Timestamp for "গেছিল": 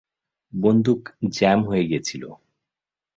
1.87-2.23